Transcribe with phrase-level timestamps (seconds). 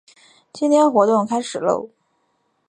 [0.51, 1.91] 今天活动开始啰！